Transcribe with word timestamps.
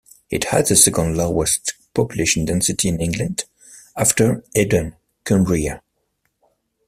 It 0.31 0.45
had 0.45 0.65
the 0.65 0.75
second-lowest 0.75 1.75
population 1.93 2.45
density 2.45 2.87
in 2.87 2.99
England, 2.99 3.43
after 3.95 4.43
Eden, 4.55 4.95
Cumbria. 5.25 5.83